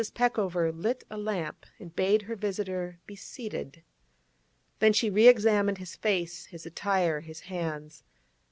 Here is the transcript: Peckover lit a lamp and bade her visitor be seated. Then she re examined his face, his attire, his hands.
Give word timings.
Peckover 0.15 0.71
lit 0.71 1.03
a 1.11 1.17
lamp 1.19 1.63
and 1.77 1.95
bade 1.95 2.23
her 2.23 2.35
visitor 2.35 2.97
be 3.05 3.15
seated. 3.15 3.83
Then 4.79 4.93
she 4.93 5.11
re 5.11 5.27
examined 5.27 5.77
his 5.77 5.95
face, 5.95 6.47
his 6.47 6.65
attire, 6.65 7.19
his 7.19 7.41
hands. 7.41 8.03